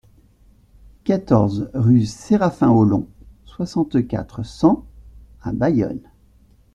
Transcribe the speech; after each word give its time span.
quatorze 1.03 1.69
rue 1.75 2.05
Séraphin 2.07 2.69
Haulon, 2.71 3.07
soixante-quatre, 3.45 4.41
cent 4.43 4.83
à 5.43 5.51
Bayonne 5.53 6.09